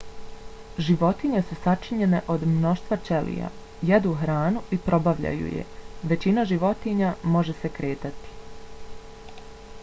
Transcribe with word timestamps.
životinje 0.85 1.41
su 1.49 1.57
sačinjene 1.65 2.21
od 2.35 2.45
mnoštva 2.53 2.97
ćelija. 3.09 3.49
jedu 3.91 4.15
hranu 4.23 4.65
i 4.77 4.81
probavljaju 4.87 5.53
je. 5.59 5.67
većina 6.15 6.49
životinja 6.55 7.13
može 7.37 7.59
se 7.61 7.73
kretati 7.79 8.35